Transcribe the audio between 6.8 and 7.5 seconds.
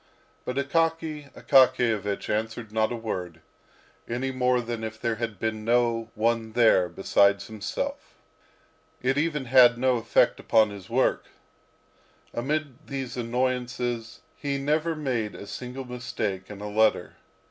besides